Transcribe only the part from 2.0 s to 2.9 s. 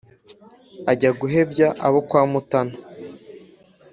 kwa Mutana